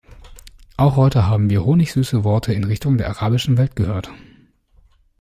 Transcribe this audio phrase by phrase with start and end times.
[0.77, 4.09] Auch heute haben wir honigsüße Worte in Richtung der arabischen Welt gehört.